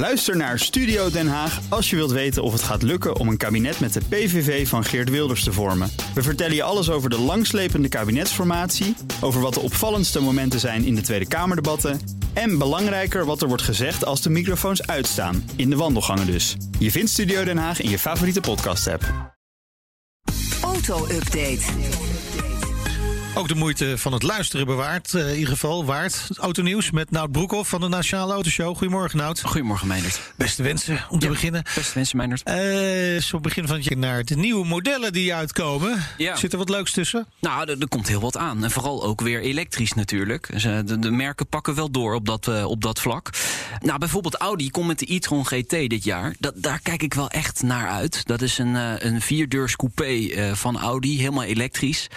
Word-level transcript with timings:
Luister 0.00 0.36
naar 0.36 0.58
Studio 0.58 1.10
Den 1.10 1.28
Haag 1.28 1.60
als 1.68 1.90
je 1.90 1.96
wilt 1.96 2.10
weten 2.10 2.42
of 2.42 2.52
het 2.52 2.62
gaat 2.62 2.82
lukken 2.82 3.16
om 3.16 3.28
een 3.28 3.36
kabinet 3.36 3.80
met 3.80 3.92
de 3.92 4.00
PVV 4.08 4.68
van 4.68 4.84
Geert 4.84 5.10
Wilders 5.10 5.44
te 5.44 5.52
vormen. 5.52 5.90
We 6.14 6.22
vertellen 6.22 6.54
je 6.54 6.62
alles 6.62 6.90
over 6.90 7.10
de 7.10 7.18
langslepende 7.18 7.88
kabinetsformatie, 7.88 8.96
over 9.20 9.40
wat 9.40 9.54
de 9.54 9.60
opvallendste 9.60 10.20
momenten 10.20 10.60
zijn 10.60 10.84
in 10.84 10.94
de 10.94 11.00
Tweede 11.00 11.28
Kamerdebatten 11.28 12.00
en 12.32 12.58
belangrijker 12.58 13.24
wat 13.24 13.42
er 13.42 13.48
wordt 13.48 13.62
gezegd 13.62 14.04
als 14.04 14.22
de 14.22 14.30
microfoons 14.30 14.86
uitstaan, 14.86 15.50
in 15.56 15.70
de 15.70 15.76
wandelgangen 15.76 16.26
dus. 16.26 16.56
Je 16.78 16.90
vindt 16.90 17.10
Studio 17.10 17.44
Den 17.44 17.58
Haag 17.58 17.80
in 17.80 17.90
je 17.90 17.98
favoriete 17.98 18.40
podcast-app. 18.40 19.34
Auto-update. 20.62 21.62
Ook 23.34 23.48
de 23.48 23.54
moeite 23.54 23.98
van 23.98 24.12
het 24.12 24.22
luisteren 24.22 24.66
bewaard. 24.66 25.14
eh, 25.14 25.28
in 25.28 25.34
ieder 25.34 25.48
geval 25.48 25.84
waard. 25.84 26.28
Autonieuws 26.36 26.90
met 26.90 27.10
Nout 27.10 27.32
Broekhoff 27.32 27.68
van 27.68 27.80
de 27.80 27.88
Nationale 27.88 28.32
Autoshow. 28.32 28.76
Goedemorgen, 28.76 29.18
Nout. 29.18 29.40
Goedemorgen, 29.40 29.86
Meindert. 29.88 30.20
Beste 30.36 30.62
wensen 30.62 31.04
om 31.08 31.18
te 31.18 31.28
beginnen. 31.28 31.62
Beste 31.74 31.92
mensen, 31.94 32.16
Meindert. 32.16 32.42
Eh 32.42 33.20
zo 33.22 33.40
begin 33.40 33.66
van 33.66 33.76
het 33.76 33.84
jaar 33.84 33.98
naar 33.98 34.24
de 34.24 34.36
nieuwe 34.36 34.66
modellen 34.66 35.12
die 35.12 35.34
uitkomen. 35.34 36.04
Ja. 36.18 36.36
Zit 36.36 36.52
er 36.52 36.58
wat 36.58 36.68
leuks 36.68 36.92
tussen? 36.92 37.26
Nou, 37.40 37.70
er, 37.70 37.80
er 37.80 37.88
komt 37.88 38.08
heel 38.08 38.20
wat 38.20 38.36
aan. 38.36 38.64
En 38.64 38.70
vooral 38.70 39.04
ook 39.04 39.20
weer 39.20 39.40
elektrisch 39.40 39.92
natuurlijk. 39.92 40.48
Dus, 40.52 40.64
eh, 40.64 40.78
de, 40.84 40.98
de 40.98 41.10
merken 41.10 41.46
pakken 41.46 41.74
wel 41.74 41.90
door 41.90 42.14
op 42.14 42.26
dat, 42.26 42.64
op 42.64 42.82
dat 42.82 43.00
vlak. 43.00 43.30
Nou, 43.80 43.98
bijvoorbeeld 43.98 44.34
Audi 44.36 44.70
komt 44.70 44.86
met 44.86 44.98
de 44.98 45.14
e-tron 45.14 45.46
GT 45.46 45.70
dit 45.70 46.04
jaar. 46.04 46.34
Dat, 46.38 46.52
daar 46.56 46.80
kijk 46.82 47.02
ik 47.02 47.14
wel 47.14 47.30
echt 47.30 47.62
naar 47.62 47.88
uit. 47.88 48.26
Dat 48.26 48.42
is 48.42 48.58
een, 48.58 48.74
een 49.06 49.20
vierdeurs 49.20 49.76
coupé 49.76 50.28
van 50.56 50.78
Audi, 50.78 51.18
helemaal 51.18 51.44
elektrisch. 51.44 52.08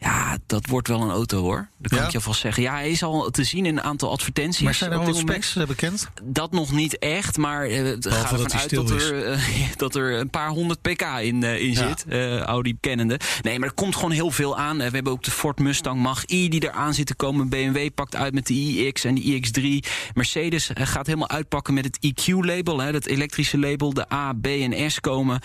Ja, 0.00 0.38
dat 0.46 0.66
wordt 0.66 0.88
wel 0.88 1.00
een 1.00 1.10
auto 1.10 1.40
hoor. 1.40 1.68
Dat 1.78 1.90
kan 1.90 1.98
Ja? 2.00 2.04
ik 2.04 2.10
je 2.10 2.16
alvast 2.18 2.40
zeggen. 2.40 2.62
Ja, 2.62 2.72
hij 2.72 2.90
is 2.90 3.02
al 3.02 3.30
te 3.30 3.44
zien 3.44 3.66
in 3.66 3.76
een 3.76 3.82
aantal 3.82 4.10
advertenties. 4.10 4.62
Maar 4.62 4.74
zijn 4.74 4.92
er 4.92 4.98
al 4.98 5.14
specs 5.14 5.52
bekend? 5.66 6.08
Dat 6.22 6.52
nog 6.52 6.72
niet 6.72 6.98
echt, 6.98 7.36
maar 7.36 7.64
eh, 7.66 7.82
het 7.84 8.06
gaat 8.08 8.30
dat 8.30 8.40
ervan 8.40 8.60
uit 8.60 8.70
dat 8.70 8.90
er, 8.90 9.24
eh, 9.26 9.40
dat 9.76 9.94
er 9.94 10.18
een 10.18 10.30
paar 10.30 10.48
honderd 10.48 10.80
pk 10.82 11.02
in, 11.02 11.42
eh, 11.42 11.60
in 11.60 11.72
Ja. 11.72 11.88
zit. 11.88 12.04
Audi 12.44 12.76
kennende. 12.80 13.20
Nee, 13.42 13.58
maar 13.58 13.68
er 13.68 13.74
komt 13.74 13.94
gewoon 13.94 14.10
heel 14.10 14.30
veel 14.30 14.56
aan. 14.58 14.76
We 14.76 14.82
hebben 14.82 15.12
ook 15.12 15.22
de 15.22 15.30
Ford 15.30 15.58
Mustang 15.58 16.00
Mach-E 16.02 16.48
die 16.48 16.62
eraan 16.62 16.94
zit 16.94 17.06
te 17.06 17.14
komen. 17.14 17.48
BMW 17.48 17.88
pakt 17.94 18.16
uit 18.16 18.34
met 18.34 18.46
de 18.46 18.54
iX 18.54 19.04
en 19.04 19.14
de 19.14 19.22
iX3. 19.22 19.88
Mercedes 20.14 20.70
gaat 20.74 21.06
helemaal 21.06 21.28
uitpakken 21.28 21.74
met 21.74 21.84
het 21.84 21.98
EQ-label. 22.00 22.78
Het 22.80 23.06
elektrische 23.06 23.58
label. 23.58 23.92
De 23.94 24.12
A, 24.12 24.32
B 24.32 24.46
en 24.46 24.90
S 24.90 25.00
komen. 25.00 25.40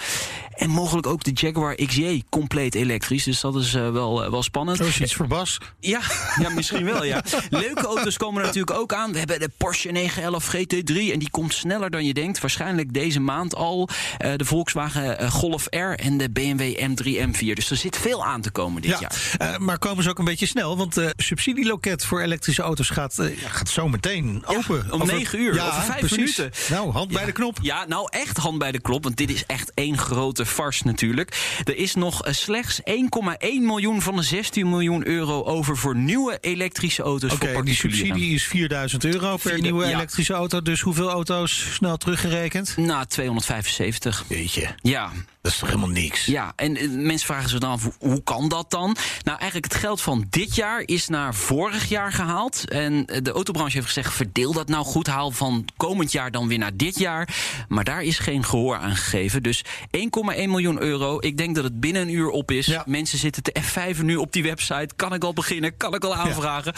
En 0.56 0.70
mogelijk 0.70 1.08
ook 1.08 1.24
de 1.24 1.32
Jaguar 1.34 1.76
XJ 1.76 2.24
compleet 2.30 2.76
elektrisch. 2.76 3.24
Dus 3.24 3.40
dat 3.42 3.56
is 3.56 3.72
wel, 3.72 4.32
wel 4.32 4.44
spannend. 4.46 4.78
Dat 4.78 4.88
is 4.88 5.02
iets 5.02 5.14
voor 5.14 5.28
Bas. 5.28 5.58
Ja, 5.80 6.02
ja, 6.42 6.50
misschien 6.50 6.86
wel, 6.86 7.04
ja. 7.04 7.24
Leuke 7.50 7.86
auto's 7.86 8.18
komen 8.18 8.40
er 8.42 8.46
natuurlijk 8.48 8.78
ook 8.80 8.94
aan. 8.94 9.12
We 9.12 9.18
hebben 9.18 9.40
de 9.40 9.50
Porsche 9.58 9.92
911 9.92 10.56
GT3 10.56 11.12
en 11.14 11.20
die 11.20 11.30
komt 11.30 11.54
sneller 11.54 11.90
dan 11.90 12.06
je 12.06 12.14
denkt. 12.14 12.40
Waarschijnlijk 12.40 12.94
deze 12.94 13.20
maand 13.20 13.56
al. 13.56 13.90
Eh, 14.18 14.32
de 14.36 14.46
Volkswagen 14.46 15.20
eh, 15.20 15.32
Golf 15.32 15.68
R 15.70 15.78
en 15.78 16.18
de 16.18 16.30
BMW 16.30 16.62
M3 16.80 17.06
M4. 17.30 17.54
Dus 17.54 17.70
er 17.72 17.78
zit 17.78 17.98
veel 17.98 18.26
aan 18.26 18.42
te 18.42 18.52
komen 18.52 18.82
dit 18.82 18.92
Ja, 18.92 18.98
jaar. 19.00 19.52
eh, 19.54 19.58
maar 19.60 19.78
komen 19.80 20.04
ze 20.04 20.10
ook 20.10 20.20
een 20.20 20.26
beetje 20.26 20.46
snel? 20.46 20.78
Want 20.78 20.94
de 20.94 21.14
subsidieloket 21.18 22.06
voor 22.06 22.22
elektrische 22.22 22.62
auto's 22.62 22.90
gaat, 22.90 23.16
ja, 23.42 23.50
gaat 23.50 23.70
zo 23.70 23.88
meteen 23.90 24.44
open. 24.46 24.92
om 24.92 25.02
Over- 25.02 25.14
negen 25.16 25.40
uur, 25.40 25.56
Ja, 25.56 25.68
over 25.68 25.82
vijf 25.82 26.00
precies. 26.00 26.18
minuten. 26.38 26.52
Nou, 26.70 26.92
hand 26.92 27.12
bij 27.12 27.26
de 27.26 27.32
knop. 27.32 27.58
Ja, 27.62 27.86
nou 27.88 28.08
echt 28.12 28.38
hand 28.38 28.58
bij 28.58 28.72
de 28.72 28.80
klop, 28.80 29.04
want 29.04 29.18
dit 29.18 29.30
is 29.32 29.46
echt 29.46 29.72
één 29.74 29.98
grote 29.98 30.46
farce 30.46 30.86
natuurlijk. 30.86 31.60
Er 31.64 31.78
is 31.78 31.96
nog 31.96 32.22
slechts 32.30 32.80
1,1 32.84 33.66
miljoen 33.66 34.02
van 34.02 34.16
de 34.16 34.24
16 34.36 34.70
miljoen 34.70 35.08
euro 35.08 35.44
over 35.44 35.78
voor 35.78 35.96
nieuwe 35.96 36.38
elektrische 36.42 37.04
auto's 37.04 37.34
Oké, 37.34 37.62
die 37.64 37.76
subsidie 37.76 38.34
is 38.34 38.44
4000 38.44 39.06
euro 39.06 39.30
per 39.32 39.40
Vierde- 39.40 39.62
nieuwe 39.62 39.86
ja. 39.86 39.92
elektrische 39.96 40.34
auto. 40.34 40.62
Dus 40.62 40.82
hoeveel 40.82 41.10
auto's 41.10 41.74
snel 41.74 41.98
teruggerekend? 41.98 42.78
Nou, 42.78 43.06
275. 43.06 44.24
Weet 44.28 44.52
je, 44.54 44.68
Ja, 44.82 45.12
dat 45.46 45.54
is 45.54 45.60
toch 45.60 45.70
helemaal 45.70 45.90
niks? 45.90 46.26
Ja, 46.26 46.54
en 46.56 46.76
eh, 46.78 46.90
mensen 46.90 47.28
vragen 47.28 47.50
zich 47.50 47.60
dan 47.60 47.72
af, 47.72 47.90
hoe- 48.00 48.24
kan 48.24 48.50
dat 48.50 48.72
dan? 48.72 48.96
Nou, 49.24 49.38
eigenlijk 49.40 49.74
het 49.74 49.82
geld 49.82 50.02
van 50.02 50.26
dit 50.30 50.56
jaar 50.56 50.82
is 50.86 51.08
naar 51.08 51.36
vorig 51.36 51.90
jaar 51.90 52.12
gehaald. 52.12 52.70
En 52.70 53.06
eh, 53.06 53.22
de 53.22 53.32
autobranche 53.32 53.74
heeft 53.76 53.88
gezegd, 53.88 54.14
verdeel 54.14 54.54
dat 54.54 54.68
nou 54.68 54.86
goed. 54.86 55.08
Haal 55.08 55.32
van 55.32 55.66
komend 55.78 56.12
jaar 56.12 56.32
dan 56.32 56.48
weer 56.48 56.58
naar 56.58 56.76
dit 56.78 57.00
jaar. 57.00 57.36
Maar 57.68 57.84
daar 57.84 58.04
is 58.04 58.20
geen 58.20 58.44
gehoor 58.44 58.76
aan 58.78 58.96
gegeven. 58.96 59.44
Dus 59.44 59.64
1,1 59.92 60.50
miljoen 60.50 60.82
euro. 60.82 61.18
Ik 61.20 61.38
denk 61.38 61.56
dat 61.56 61.64
het 61.64 61.80
binnen 61.80 62.02
een 62.02 62.14
uur 62.14 62.30
op 62.30 62.52
is. 62.52 62.66
Ja. 62.66 62.84
Mensen 62.86 63.18
zitten 63.18 63.44
te 63.44 63.56
F5 63.62 64.02
nu 64.02 64.16
op 64.16 64.32
die 64.32 64.44
website. 64.44 64.90
Kan 64.96 65.14
ik 65.14 65.24
al 65.24 65.34
beginnen? 65.34 65.78
Kan 65.78 65.94
ik 65.94 66.04
al 66.04 66.16
aanvragen? 66.16 66.74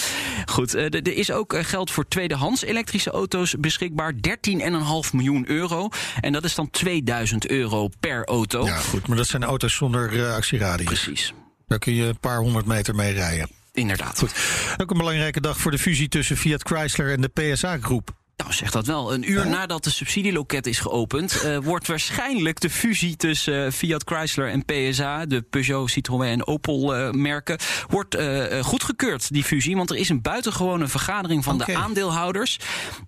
Goed, 0.46 0.74
eh, 0.74 0.84
er 0.84 1.14
is 1.14 1.32
ook 1.32 1.56
geld 1.66 1.92
voor 1.92 2.08
tweedehands 2.08 2.64
elektrische 2.64 3.12
auto's 3.12 3.56
beschikbaar. 3.60 4.14
13,5 4.22 5.14
miljoen 5.14 5.50
euro. 5.50 5.90
En 6.22 6.34
dat 6.34 6.44
is 6.44 6.56
dan 6.56 6.70
2000 6.70 7.48
euro 7.48 7.90
per 8.00 8.26
auto. 8.26 8.57
Ja, 8.66 8.78
goed, 8.78 9.08
maar 9.08 9.18
dat 9.18 9.28
zijn 9.28 9.44
auto's 9.44 9.76
zonder 9.76 10.26
eh, 10.26 10.34
actieradius. 10.34 10.86
Precies. 10.86 11.34
Daar 11.68 11.80
kun 11.80 11.94
je 11.94 12.06
een 12.06 12.20
paar 12.20 12.38
honderd 12.38 12.66
meter 12.66 12.96
mee 12.96 13.14
rijden. 13.14 13.50
Inderdaad. 13.74 14.20
Goed. 14.20 14.34
Ook 14.78 14.92
een 14.92 14.98
belangrijke 14.98 15.42
dag 15.42 15.58
voor 15.58 15.72
de 15.72 15.80
fusie 15.80 16.08
tussen 16.08 16.38
Fiat 16.38 16.62
Chrysler 16.62 17.12
en 17.12 17.22
de 17.22 17.28
PSA-groep. 17.28 18.16
Nou, 18.38 18.54
zeg 18.54 18.72
dat 18.72 18.86
wel. 18.86 19.14
Een 19.14 19.32
uur 19.32 19.48
nadat 19.48 19.84
de 19.84 19.90
subsidieloket 19.90 20.68
is 20.68 20.80
geopend, 20.80 21.42
eh, 21.42 21.58
wordt 21.58 21.88
waarschijnlijk 21.88 22.60
de 22.60 22.70
fusie 22.70 23.16
tussen 23.16 23.66
eh, 23.66 23.72
Fiat 23.72 24.04
Chrysler 24.06 24.50
en 24.50 24.66
PSA, 24.66 25.26
de 25.26 25.42
Peugeot, 25.42 25.90
Citroën 25.90 26.28
en 26.28 26.48
Opel 26.48 27.12
merken, 27.14 27.60
wordt 27.88 28.18
goedgekeurd, 28.62 29.34
die 29.34 29.44
fusie. 29.44 29.76
Want 29.76 29.90
er 29.90 29.96
is 29.96 30.10
een 30.10 30.22
buitengewone 30.22 30.88
vergadering 30.88 31.44
van 31.44 31.58
de 31.58 31.76
aandeelhouders. 31.76 32.60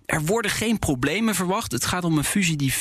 Er 0.06 0.24
worden 0.24 0.50
geen 0.50 0.78
problemen 0.78 1.34
verwacht. 1.34 1.72
Het 1.72 1.84
gaat 1.84 2.04
om 2.04 2.18
een 2.18 2.24
fusie 2.24 2.56
die 2.56 2.72
50-50 2.72 2.76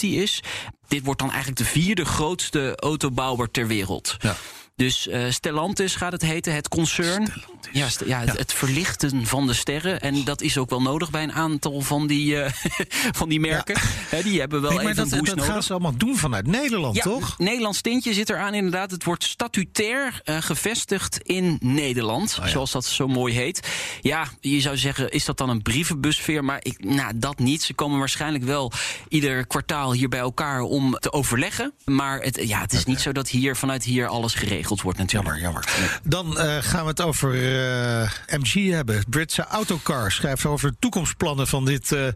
is. 0.00 0.42
Dit 0.88 1.04
wordt 1.04 1.20
dan 1.20 1.30
eigenlijk 1.30 1.58
de 1.58 1.64
vierde 1.64 2.04
grootste 2.04 2.72
autobouwer 2.76 3.50
ter 3.50 3.66
wereld. 3.66 4.16
Ja. 4.20 4.36
Dus 4.76 5.08
eh, 5.08 5.30
Stellantis 5.30 5.94
gaat 5.94 6.12
het 6.12 6.22
heten, 6.22 6.54
het 6.54 6.68
concern. 6.68 7.32
Ja, 7.72 7.88
st- 7.88 8.02
ja, 8.06 8.20
het, 8.20 8.38
het 8.38 8.52
verlichten 8.52 9.26
van 9.26 9.46
de 9.46 9.52
sterren. 9.52 10.00
En 10.00 10.24
dat 10.24 10.42
is 10.42 10.58
ook 10.58 10.70
wel 10.70 10.82
nodig 10.82 11.10
bij 11.10 11.22
een 11.22 11.32
aantal 11.32 11.80
van 11.80 12.06
die, 12.06 12.40
eh, 12.40 12.52
van 13.18 13.28
die 13.28 13.40
merken. 13.40 13.76
Die 14.22 14.40
hebben 14.40 14.60
wel 14.60 14.70
Nee, 14.70 14.82
maar 14.82 14.92
even 14.92 15.04
dat, 15.04 15.12
een 15.12 15.18
boost 15.18 15.30
dat 15.30 15.38
nodig. 15.38 15.52
gaan 15.52 15.62
ze 15.62 15.72
allemaal 15.72 15.96
doen 15.96 16.16
vanuit 16.16 16.46
Nederland, 16.46 16.96
Ja, 16.96 17.02
toch? 17.02 17.38
Nederlands 17.38 17.80
tintje 17.80 18.14
zit 18.14 18.30
eraan 18.30 18.54
inderdaad. 18.54 18.90
Het 18.90 19.04
wordt 19.04 19.24
statutair 19.24 20.20
eh, 20.24 20.36
gevestigd 20.40 21.18
in 21.22 21.58
Nederland, 21.60 22.38
Oh 22.40 22.46
zoals 22.46 22.70
dat 22.72 22.84
zo 22.84 23.08
mooi 23.08 23.34
heet. 23.34 23.68
Ja, 24.00 24.26
je 24.40 24.60
zou 24.60 24.76
zeggen, 24.76 25.10
is 25.10 25.24
dat 25.24 25.38
dan 25.38 25.48
een 25.48 25.62
brievenbusfeer? 25.62 26.44
Maar 26.44 26.58
ik, 26.62 26.84
nou, 26.84 27.12
dat 27.18 27.38
niet. 27.38 27.62
Ze 27.62 27.74
komen 27.74 27.98
waarschijnlijk 27.98 28.44
wel 28.44 28.72
ieder 29.08 29.46
kwartaal 29.46 29.92
hier 29.92 30.08
bij 30.08 30.20
elkaar 30.20 30.60
om 30.60 30.92
te 30.98 31.12
overleggen. 31.12 31.72
Maar 31.84 32.20
het, 32.20 32.40
ja, 32.48 32.60
het 32.60 32.72
is 32.72 32.84
niet 32.84 33.00
zo 33.00 33.12
dat 33.12 33.28
hier 33.28 33.56
vanuit 33.56 33.84
hier 33.84 34.06
alles 34.06 34.34
geregeld 34.34 34.64
wordt 34.68 34.98
natuurlijk. 34.98 35.40
Jammer, 35.40 35.42
jammer. 35.42 36.00
Dan 36.02 36.38
eh, 36.38 36.56
gaan 36.60 36.82
we 36.82 36.88
het 36.88 37.00
over 37.00 37.34
eh, 37.34 38.10
MG 38.38 38.70
hebben. 38.70 39.04
Britse 39.08 39.44
Autocar 39.44 40.12
schrijft 40.12 40.46
over 40.46 40.70
de 40.70 40.76
toekomstplannen 40.78 41.46
van 41.46 41.64
dit 41.64 41.92
eh, 41.92 42.06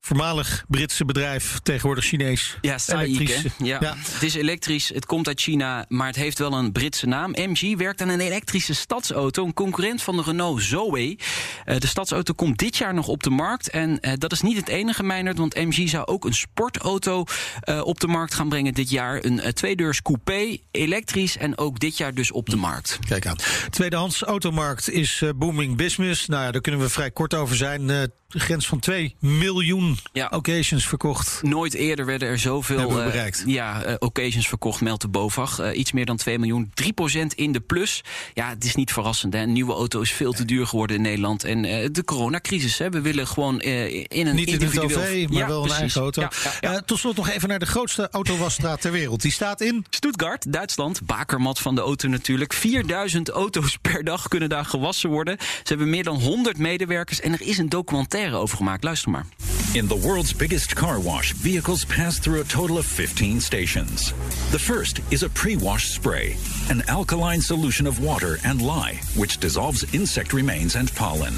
voormalig 0.00 0.64
Britse 0.68 1.04
bedrijf, 1.04 1.58
tegenwoordig 1.62 2.04
Chinees. 2.04 2.58
Ja? 2.60 2.76
Elektrisch. 2.86 3.42
Ja. 3.58 3.76
Ja. 3.80 3.94
Het 3.96 4.22
is 4.22 4.34
elektrisch, 4.34 4.88
het 4.88 5.06
komt 5.06 5.26
uit 5.26 5.40
China, 5.40 5.84
maar 5.88 6.06
het 6.06 6.16
heeft 6.16 6.38
wel 6.38 6.52
een 6.52 6.72
Britse 6.72 7.06
naam. 7.06 7.30
MG 7.30 7.76
werkt 7.76 8.02
aan 8.02 8.08
een 8.08 8.20
elektrische 8.20 8.74
stadsauto, 8.74 9.44
een 9.44 9.54
concurrent 9.54 10.02
van 10.02 10.16
de 10.16 10.22
Renault 10.22 10.62
Zoe. 10.62 11.18
Eh, 11.64 11.78
de 11.78 11.86
stadsauto 11.86 12.32
komt 12.34 12.58
dit 12.58 12.76
jaar 12.76 12.94
nog 12.94 13.08
op 13.08 13.22
de 13.22 13.30
markt. 13.30 13.70
En 13.70 14.00
eh, 14.00 14.12
dat 14.18 14.32
is 14.32 14.40
niet 14.40 14.56
het 14.56 14.68
enige, 14.68 15.02
Meijnerd, 15.02 15.38
want 15.38 15.54
MG 15.54 15.88
zou 15.88 16.06
ook 16.06 16.24
een 16.24 16.34
sportauto 16.34 17.24
eh, 17.60 17.80
op 17.84 18.00
de 18.00 18.06
markt 18.06 18.34
gaan 18.34 18.48
brengen 18.48 18.74
dit 18.74 18.90
jaar. 18.90 19.24
Een 19.24 19.40
eh, 19.40 19.52
tweedeurs 19.52 20.02
coupé, 20.02 20.58
elektrisch 20.70 21.36
en 21.36 21.58
ook 21.58 21.78
dit 21.78 21.96
jaar 21.96 22.14
dus 22.14 22.32
op 22.32 22.48
de 22.48 22.56
markt. 22.56 22.98
Kijk 23.08 23.26
aan. 23.26 23.36
Tweedehands 23.70 24.22
automarkt 24.22 24.90
is 24.90 25.22
eh, 25.22 25.30
booming 25.36 25.76
business. 25.76 26.26
Nou 26.26 26.44
ja, 26.44 26.50
daar 26.50 26.60
kunnen 26.60 26.80
we 26.80 26.88
vrij 26.88 27.10
kort 27.10 27.34
over 27.34 27.56
zijn. 27.56 27.90
Eh, 27.90 28.02
grens 28.28 28.66
van 28.66 28.78
2 28.78 29.14
miljoen 29.18 29.97
Ja. 30.12 30.28
occasions 30.30 30.86
verkocht. 30.86 31.40
Nooit 31.42 31.74
eerder 31.74 32.06
werden 32.06 32.28
er 32.28 32.38
zoveel 32.38 32.90
eh, 32.90 33.04
bereikt. 33.04 33.42
ja, 33.46 33.82
eh, 33.82 33.94
occasions 33.98 34.48
verkocht, 34.48 34.80
meldt 34.80 35.02
de 35.02 35.08
BOVAG. 35.08 35.58
Eh, 35.58 35.78
iets 35.78 35.92
meer 35.92 36.06
dan 36.06 36.16
2 36.16 36.38
miljoen, 36.38 36.70
3% 36.74 37.34
in 37.34 37.52
de 37.52 37.60
plus. 37.60 38.04
Ja, 38.34 38.48
het 38.48 38.64
is 38.64 38.74
niet 38.74 38.92
verrassend. 38.92 39.32
Hè. 39.32 39.40
Een 39.42 39.52
nieuwe 39.52 39.72
auto 39.72 40.00
is 40.00 40.12
veel 40.12 40.32
te 40.32 40.44
duur 40.44 40.66
geworden 40.66 40.96
in 40.96 41.02
Nederland. 41.02 41.44
En 41.44 41.62
de 41.92 42.04
coronacrisis, 42.04 42.78
hè. 42.78 42.90
we 42.90 43.00
willen 43.00 43.26
gewoon 43.26 43.60
in 43.60 44.26
een 44.26 44.34
Niet 44.34 44.48
in 44.48 44.62
het. 44.62 44.78
OV, 44.78 45.26
maar 45.28 45.38
Ja, 45.38 45.46
wel 45.46 45.64
een 45.64 45.70
eigen 45.70 46.00
auto. 46.00 46.28
Ja, 46.60 46.80
tot 46.80 46.98
slot 46.98 47.16
nog 47.16 47.28
even 47.28 47.48
naar 47.48 47.58
de 47.58 47.66
grootste 47.66 48.08
autowasstraat 48.10 48.80
ter 48.80 48.92
wereld. 48.92 49.22
Die 49.22 49.32
staat 49.32 49.60
in... 49.60 49.86
Stuttgart, 49.90 50.52
Duitsland, 50.52 51.06
bakermat 51.06 51.58
van 51.58 51.74
de 51.74 51.80
auto 51.80 52.08
natuurlijk. 52.08 52.52
4000 52.52 53.28
auto's 53.28 53.76
per 53.82 54.04
dag 54.04 54.28
kunnen 54.28 54.48
daar 54.48 54.64
gewassen 54.64 55.10
worden. 55.10 55.36
Ze 55.38 55.62
hebben 55.64 55.90
meer 55.90 56.04
dan 56.04 56.20
100 56.20 56.58
medewerkers 56.58 57.20
en 57.20 57.32
er 57.32 57.42
is 57.42 57.58
een 57.58 57.68
documentaire 57.68 58.36
over 58.36 58.56
gemaakt. 58.56 58.84
Luister 58.84 59.10
maar. 59.10 59.26
In 59.74 59.86
the 59.86 59.96
world's 59.96 60.32
biggest 60.32 60.74
car 60.74 60.98
wash, 60.98 61.32
vehicles 61.34 61.84
pass 61.84 62.18
through 62.18 62.40
a 62.40 62.44
total 62.44 62.78
of 62.78 62.86
15 62.86 63.40
stations. 63.40 64.12
The 64.50 64.58
first 64.58 65.00
is 65.10 65.22
a 65.22 65.28
pre 65.28 65.56
wash 65.56 65.90
spray, 65.90 66.36
an 66.70 66.82
alkaline 66.88 67.40
solution 67.42 67.86
of 67.86 67.98
water 68.04 68.38
and 68.44 68.60
lye, 68.62 68.98
which 69.14 69.38
dissolves 69.38 69.84
insect 69.92 70.32
remains 70.32 70.76
and 70.76 70.92
pollen. 70.94 71.34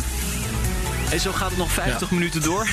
En 1.12 1.20
zo 1.20 1.32
gaat 1.32 1.48
het 1.48 1.58
nog 1.58 1.72
50 1.72 2.10
minuten 2.10 2.42
door. 2.42 2.66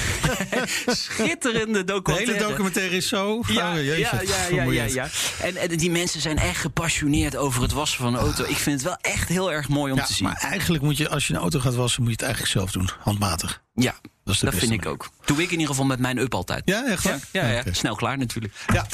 Schitterende 0.85 1.83
De 1.83 1.83
documentaire. 1.93 2.33
hele 2.33 2.47
documentaire 2.49 2.95
is 2.95 3.07
zo. 3.07 3.41
Ja, 3.47 3.73
ja, 3.73 3.93
ja, 3.93 4.63
ja, 4.71 4.83
ja. 4.83 5.07
En, 5.41 5.55
en 5.55 5.77
die 5.77 5.91
mensen 5.91 6.21
zijn 6.21 6.37
echt 6.37 6.59
gepassioneerd 6.61 7.35
over 7.35 7.61
het 7.61 7.71
wassen 7.71 7.97
van 8.03 8.13
een 8.13 8.19
auto. 8.19 8.43
Ik 8.43 8.55
vind 8.57 8.75
het 8.75 8.83
wel 8.83 8.97
echt 9.01 9.27
heel 9.29 9.51
erg 9.51 9.67
mooi 9.69 9.91
om 9.91 9.97
Ja, 9.97 10.03
te 10.05 10.13
zien. 10.13 10.27
maar 10.27 10.37
eigenlijk 10.41 10.83
moet 10.83 10.97
je, 10.97 11.09
als 11.09 11.27
je 11.27 11.33
een 11.33 11.39
auto 11.39 11.59
gaat 11.59 11.75
wassen, 11.75 12.01
moet 12.01 12.09
je 12.11 12.15
het 12.17 12.25
eigenlijk 12.25 12.53
zelf 12.53 12.71
doen. 12.71 12.89
Handmatig. 12.99 13.61
ja, 13.73 13.95
Dat 14.27 14.35
is 14.35 14.41
de 14.41 14.45
dat 14.45 14.59
beste 14.59 14.69
vind 14.69 14.85
ik 14.85 14.91
ook. 14.91 15.09
Doe 15.25 15.37
ik 15.37 15.45
in 15.45 15.51
ieder 15.51 15.67
geval 15.67 15.85
met 15.85 15.99
mijn 15.99 16.17
up 16.17 16.33
altijd. 16.33 16.61
Ja, 16.65 16.87
echt 16.87 17.03
waar? 17.03 17.19
Ja, 17.31 17.47
ja, 17.47 17.63
snel 17.71 17.95
klaar 17.95 18.17
natuurlijk. 18.17 18.53
Ja, 18.73 18.85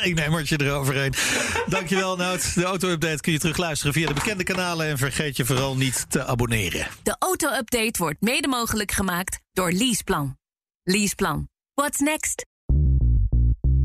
ik 0.08 0.14
neem 0.14 0.32
het 0.32 0.48
je 0.48 0.60
eroverheen. 0.60 1.14
Dankjewel, 1.66 2.16
Nout. 2.16 2.54
De 2.54 2.64
auto-update 2.64 3.20
kun 3.20 3.32
je 3.32 3.38
terugluisteren 3.38 3.92
via 3.92 4.06
de 4.06 4.14
bekende 4.14 4.44
kanalen. 4.44 4.86
En 4.86 4.98
vergeet 4.98 5.36
je 5.36 5.44
vooral 5.44 5.76
niet 5.76 6.06
te 6.08 6.24
abonneren. 6.24 6.86
De 7.02 7.16
auto-update 7.18 7.98
wordt 7.98 8.20
mede 8.20 8.48
mogelijk 8.48 8.92
gemaakt 8.92 9.38
door 9.52 9.72
Leaseplan. 9.72 10.36
Leaseplan. 10.82 11.48
What's 11.74 11.98
next? 11.98 12.47